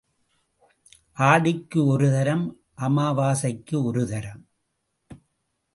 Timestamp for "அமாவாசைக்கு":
2.77-3.83